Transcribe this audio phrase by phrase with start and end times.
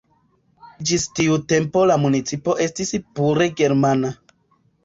[0.91, 4.13] Ĝis tiu tempo la municipo estis pure germana.